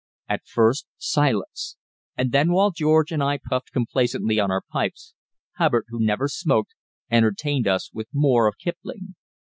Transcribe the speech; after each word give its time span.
At 0.27 0.47
first, 0.47 0.87
silence; 0.97 1.77
and 2.17 2.31
then, 2.31 2.51
while 2.53 2.71
George 2.71 3.11
and 3.11 3.21
I 3.21 3.37
puffed 3.37 3.71
complacently 3.71 4.39
on 4.39 4.49
our 4.49 4.63
pipes, 4.67 5.13
Hubbard, 5.57 5.85
who 5.89 6.03
never 6.03 6.27
smoked, 6.27 6.73
entertained 7.11 7.67
us 7.67 7.91
with 7.93 8.07
more 8.11 8.47
of 8.47 8.55
Kipling. 8.57 9.13